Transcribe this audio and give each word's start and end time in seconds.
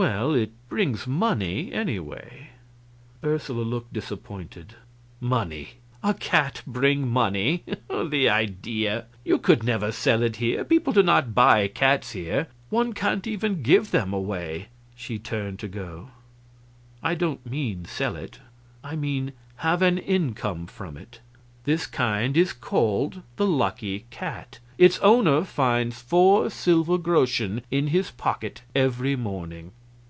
"Well, 0.00 0.32
it 0.32 0.52
brings 0.68 1.08
money, 1.08 1.72
anyway." 1.72 2.50
Ursula 3.24 3.62
looked 3.62 3.92
disappointed. 3.92 4.74
"Money? 5.18 5.70
A 6.04 6.14
cat 6.14 6.62
bring 6.68 7.08
money? 7.08 7.64
The 7.90 8.28
idea! 8.28 9.06
You 9.24 9.38
could 9.38 9.64
never 9.64 9.90
sell 9.90 10.22
it 10.22 10.36
here; 10.36 10.62
people 10.64 10.92
do 10.92 11.02
not 11.02 11.34
buy 11.34 11.66
cats 11.66 12.12
here; 12.12 12.46
one 12.70 12.92
can't 12.92 13.26
even 13.26 13.60
give 13.60 13.90
them 13.90 14.12
away." 14.12 14.68
She 14.94 15.18
turned 15.18 15.58
to 15.58 15.66
go. 15.66 16.10
"I 17.02 17.16
don't 17.16 17.44
mean 17.44 17.84
sell 17.84 18.14
it. 18.14 18.38
I 18.84 18.94
mean 18.94 19.32
have 19.66 19.82
an 19.82 19.98
income 19.98 20.68
from 20.68 20.96
it. 20.96 21.18
This 21.64 21.88
kind 21.88 22.36
is 22.36 22.52
called 22.52 23.22
the 23.34 23.48
Lucky 23.48 24.06
Cat. 24.10 24.60
Its 24.78 25.00
owner 25.00 25.42
finds 25.42 26.00
four 26.00 26.50
silver 26.50 26.98
groschen 26.98 27.62
in 27.68 27.88
his 27.88 28.12
pocket 28.12 28.62
every 28.76 29.16
morning." 29.16 29.72